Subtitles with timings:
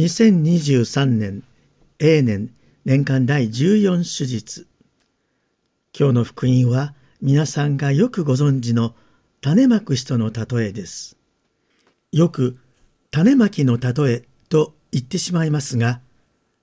[0.00, 1.42] 2023年
[1.98, 2.54] 永年
[2.86, 4.66] 年間第14手術
[5.94, 8.94] 今日の福音は皆さんがよくご存知の
[9.42, 11.18] 種まく人の例えです。
[12.12, 12.56] よく
[13.10, 16.00] 種まきの例えと言ってしまいますが、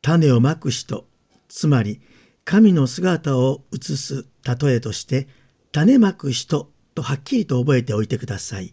[0.00, 1.06] 種をまく人、
[1.48, 2.00] つまり
[2.46, 5.28] 神の姿を映す例えとして、
[5.72, 8.72] 種まく人とはっきりと覚えておいてください。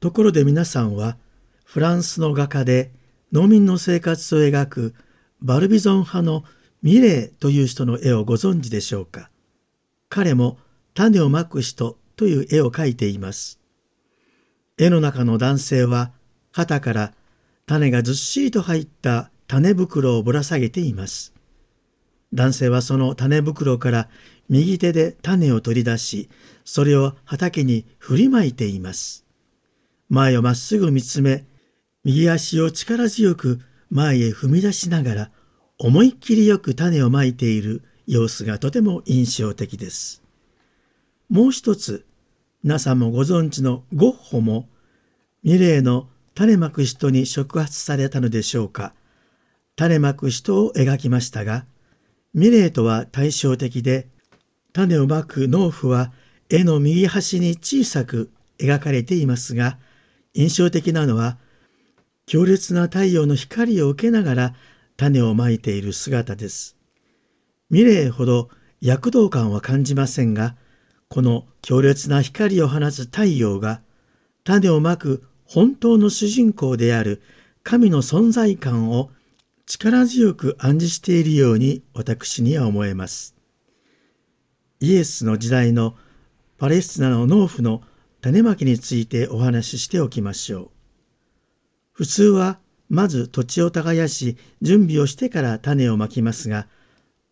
[0.00, 1.18] ところで皆さんは、
[1.66, 3.03] フランスの画家で
[3.34, 4.94] 農民の生活を描く
[5.42, 6.44] バルビゾン派の
[6.82, 9.28] ミレーという人の絵をご存知でしょうか？
[10.08, 10.56] 彼も
[10.94, 13.58] 種をまく人という絵を描いています。
[14.78, 16.12] 絵の中の男性は
[16.52, 17.12] 肩から
[17.66, 21.34] 種がずっしりと入った種袋をぶら下げています。
[22.32, 24.08] 男性はその種袋から
[24.48, 26.28] 右手で種を取り出し、
[26.64, 29.24] それを畑に振りまいています。
[30.08, 31.44] 前をまっすぐ見つめ、
[32.04, 35.30] 右足を力強く前へ踏み出しながら、
[35.78, 40.22] 思いっきりよく種をまいている様子がとても印象的です。
[41.30, 42.04] もう一つ、
[42.62, 44.68] 皆さんもご存知のゴッホも、
[45.42, 48.92] ミレーの種まく人に触発されたのでしょうか。
[49.76, 51.64] 種まく人を描きましたが、
[52.34, 54.08] ミレーとは対照的で、
[54.72, 56.12] 種をまく農夫は
[56.50, 59.78] 絵の右端に小さく描かれていますが、
[60.34, 61.38] 印象的なのは、
[62.26, 64.54] 強烈な太陽の光を受けながら
[64.96, 66.76] 種をまいている姿です。
[67.70, 68.48] ミレーほど
[68.80, 70.56] 躍動感は感じませんが、
[71.08, 73.82] この強烈な光を放つ太陽が、
[74.44, 77.22] 種をまく本当の主人公である
[77.62, 79.10] 神の存在感を
[79.66, 83.34] 力強く暗示しているように私には思えます。
[84.80, 85.96] イエスの時代の
[86.58, 87.82] パレスチナの農夫の
[88.20, 90.73] 種まきについてお話ししておきましょう。
[91.94, 92.58] 普通は
[92.90, 96.66] まず土地を耕し準備をしてから種をまきますが、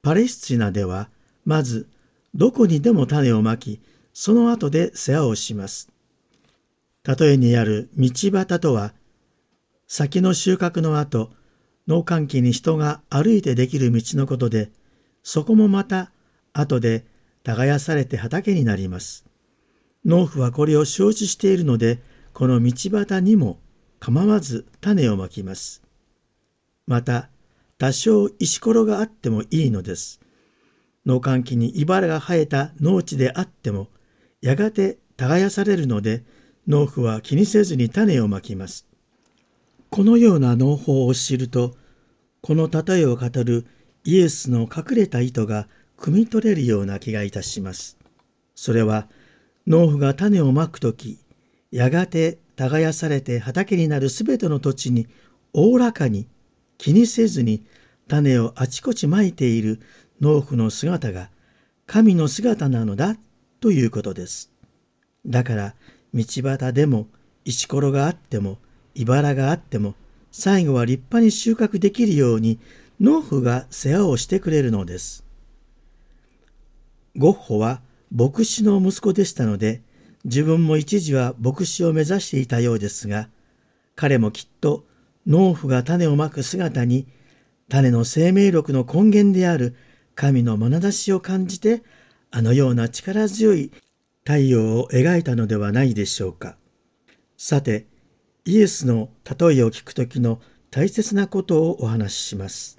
[0.02, 1.10] パレスチナでは
[1.44, 1.88] まず
[2.34, 3.80] どこにでも種をまき、
[4.14, 5.90] その後で世話をします。
[7.04, 8.94] 例えにある道端とは、
[9.86, 11.30] 先の収穫の後、
[11.88, 14.70] 農閑期に人が歩いてできる道のことで、
[15.22, 16.10] そこもまた
[16.52, 17.04] 後で
[17.42, 19.26] 耕されて畑になります。
[20.06, 22.00] 農夫はこれを承知しているので、
[22.32, 23.58] この道端にも
[24.04, 25.80] 構わず種をまきます。
[26.88, 27.28] また、
[27.78, 30.18] 多少石ころがあってもいいのです。
[31.06, 33.86] 農閑期に茨が生えた農地であっても、
[34.40, 36.24] やがて耕されるので、
[36.66, 38.88] 農夫は気にせずに種をまきます。
[39.88, 41.76] このような農法を知ると、
[42.40, 43.66] この例えを語る
[44.02, 47.96] イエスの隠れた意図が汲み取れるような気がいたします。
[48.56, 49.06] それは、
[49.68, 51.20] 農夫が種をまくとき、
[51.70, 55.06] やがて耕されて畑になるすべての土地に
[55.52, 56.26] おおらかに
[56.78, 57.64] 気にせずに
[58.08, 59.80] 種をあちこちまいている
[60.20, 61.30] 農夫の姿が
[61.86, 63.16] 神の姿なのだ
[63.60, 64.50] ということです。
[65.26, 65.74] だから
[66.14, 67.06] 道端でも
[67.44, 68.58] 石ころがあっても
[68.94, 69.94] 茨があっても
[70.30, 72.58] 最後は立派に収穫できるように
[73.00, 75.24] 農夫が世話をしてくれるのです。
[77.16, 77.80] ゴッホは
[78.10, 79.82] 牧師の息子でしたので
[80.24, 83.28] 自分も一時は牧師を目指していたようですが
[83.96, 84.84] 彼もきっと
[85.26, 87.06] 農夫が種をまく姿に
[87.68, 89.74] 種の生命力の根源である
[90.14, 91.82] 神の眼差しを感じて
[92.30, 93.70] あのような力強い
[94.24, 96.56] 太陽を描いたのではないでしょうか。
[97.36, 97.86] さて、
[98.44, 100.40] イエスの例えを聞くときの
[100.70, 102.78] 大切なことをお話しします。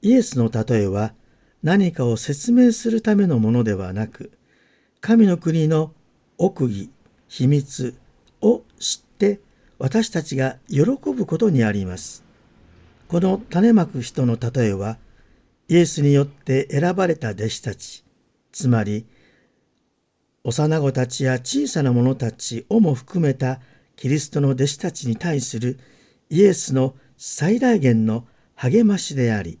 [0.00, 1.12] イエスの例えは
[1.62, 4.30] 何かを説明するためのものではなく、
[5.00, 5.92] 神の国の
[6.38, 6.90] 奥義、
[7.28, 7.94] 秘密
[8.40, 9.40] を知って
[9.78, 12.24] 私たちが喜ぶことにあります。
[13.08, 14.98] この種まく人の例えは、
[15.68, 18.04] イエスによって選ばれた弟子たち、
[18.52, 19.04] つまり
[20.44, 23.60] 幼子たちや小さな者たちをも含めた
[23.96, 25.78] キリストの弟子たちに対する
[26.30, 29.58] イエスの最大限の励ましであり、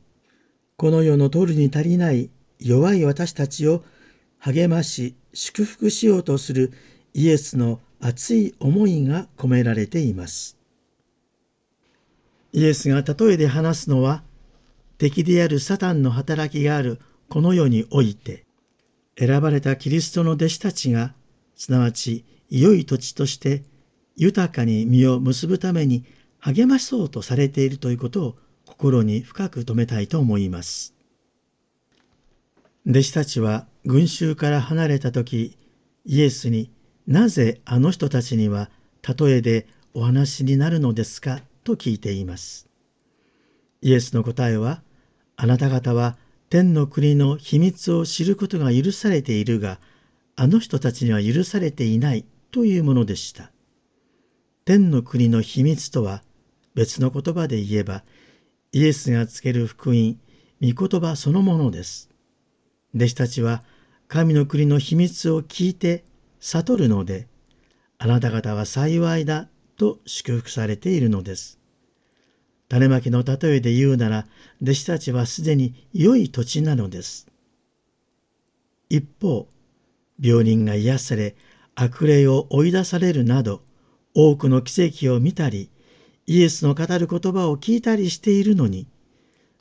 [0.76, 2.30] この世の通りに足りない
[2.60, 3.84] 弱い私たちを
[4.38, 6.72] 励まし祝福しようとする
[7.14, 10.56] イエスの熱い思いが込められています。
[12.52, 14.22] イエスが例えで話すのは
[14.96, 16.98] 敵であるサタンの働きがある
[17.28, 18.44] この世において
[19.18, 21.14] 選ばれたキリストの弟子たちが
[21.56, 23.64] すなわち良い土地として
[24.16, 26.04] 豊かに実を結ぶために
[26.38, 30.94] 励まそうとされているということを心に深く留めたいと思います。
[32.88, 35.56] 弟子たちは群衆から離れた時、
[36.04, 36.70] イエスに
[37.06, 38.68] なぜあの人たちには
[39.18, 41.40] 例えでお話になるのですか？
[41.64, 42.68] と聞いています。
[43.80, 44.82] イエスの答えは、
[45.36, 46.18] あなた方は
[46.50, 49.80] 天の国の秘密を知ることが許されているが、
[50.36, 53.50] あの人たちには許されていないというものでした。
[54.66, 56.22] 天の国の秘密とは
[56.74, 58.02] 別の言葉で言えば、
[58.70, 60.18] イエスがつける福音、
[60.60, 62.10] 御言葉そのものです。
[62.94, 63.64] 弟子たちは
[64.08, 66.02] 神の国の秘密を聞いて
[66.40, 67.28] 悟るので、
[67.98, 71.58] あなた方は幸いだと祝福されているのです。
[72.70, 74.26] 種まきの例えで言うなら、
[74.62, 77.26] 弟子たちはすでに良い土地なのです。
[78.88, 79.46] 一方、
[80.18, 81.36] 病人が癒され、
[81.74, 83.62] 悪霊を追い出されるなど、
[84.14, 85.70] 多くの奇跡を見たり、
[86.26, 88.86] イエスの語る言葉を聞いたりしているのに、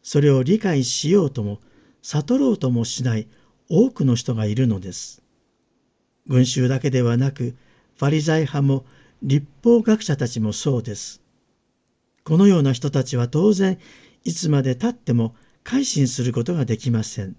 [0.04, 1.60] それを理解しようとも、
[2.02, 3.28] 悟ろうともしない
[3.70, 5.22] 多くの人がいるのです。
[6.28, 7.56] 群衆だけではなく、
[7.98, 8.86] ファリザイ派も
[9.24, 11.22] 立法学者たちもそうです。
[12.24, 13.80] このような人たちは当然、
[14.24, 17.36] いつまでたっても改心することができません。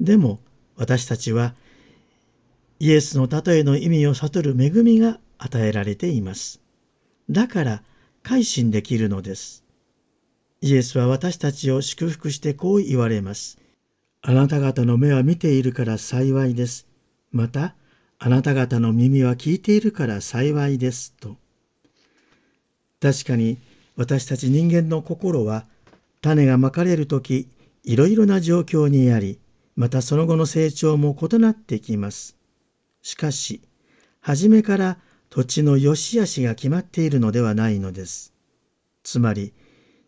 [0.00, 0.40] でも、
[0.76, 1.54] 私たちは、
[2.80, 6.60] イエスの例えの意味を悟る恵みが与えられています。
[7.30, 7.82] だから、
[8.22, 9.64] 改心できるのです。
[10.60, 13.61] イエスは私たちを祝福してこう言われます。
[14.24, 16.86] あなた方の目は見ているから幸いです。
[17.32, 17.74] また、
[18.20, 21.12] あなた方の耳は聞いているから幸いです。
[21.20, 21.36] と。
[23.00, 23.58] 確かに
[23.96, 25.66] 私たち人間の心は
[26.20, 27.48] 種がまかれるとき
[27.82, 29.40] いろいろな状況にあり、
[29.74, 32.36] またその後の成長も異なってきます。
[33.02, 33.60] しかし、
[34.20, 34.98] 初めから
[35.30, 38.32] 土地の良し悪しが決まっているのではないのです。
[39.02, 39.52] つまり、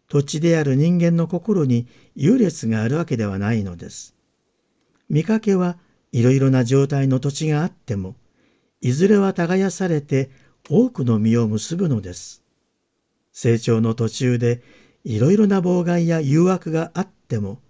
[0.09, 4.15] 土地である人間の心に優劣があるわけではないのです。
[5.09, 5.79] 見かけは
[6.13, 8.15] いろいろな状態の土地があっても、
[8.81, 10.31] いずれは耕されて
[10.69, 12.43] 多くの実を結ぶのです。
[13.33, 14.63] 成長の途中で
[15.05, 17.61] いろいろな妨害や誘惑があっても、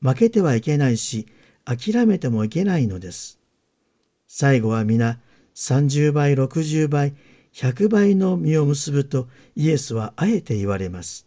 [0.00, 1.26] 負けてはいけないし、
[1.64, 3.38] 諦めてもいけないのです。
[4.26, 5.20] 最後は皆
[5.54, 7.14] 30倍、60倍、
[7.52, 11.26] 100倍の実を結ぶとイエスはあえて言われます。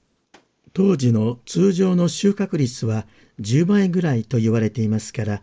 [0.75, 3.07] 当時の通常の収穫率は
[3.39, 5.41] 10倍ぐらいと言われていますから、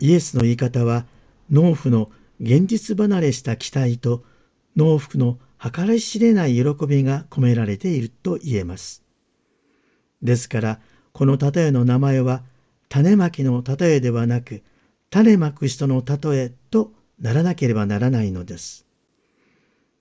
[0.00, 1.06] イエスの言い方は
[1.48, 2.10] 農夫の
[2.40, 4.24] 現実離れした期待と
[4.74, 9.04] 農夫の計り知れない喜びが込められていると言えます。
[10.24, 10.80] ですから、
[11.12, 12.42] この例えの名前は
[12.88, 14.64] 種まきの例えではなく、
[15.08, 16.90] 種まく人の例えと
[17.20, 18.84] ならなければならないのです。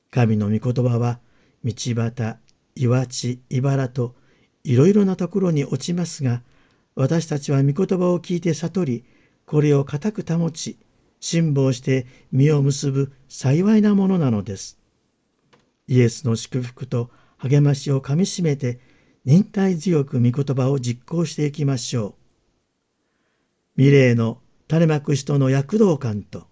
[0.09, 1.19] 神の御言葉は、
[1.63, 2.37] 道端、
[2.75, 4.15] 岩地、茨と
[4.63, 6.41] いろいろなところに落ちますが、
[6.95, 9.03] 私たちは御言葉を聞いて悟り、
[9.45, 10.77] これを固く保ち、
[11.19, 14.77] 辛抱して実を結ぶ幸いなものなのです。
[15.87, 18.79] イエスの祝福と励ましをかみしめて、
[19.25, 22.15] 忍耐強く御言葉を実行していきましょ
[23.77, 23.81] う。
[23.81, 26.47] ミレーの種まく人の躍動感と、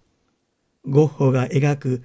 [0.84, 2.02] ゴッホが描く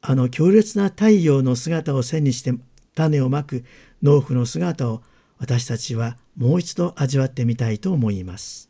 [0.00, 2.54] あの強烈な太陽の姿を背にして
[2.94, 3.64] 種をまく
[4.02, 5.02] 農夫の姿を
[5.40, 8.69] 私たちはもう一度味わってみたいと思います。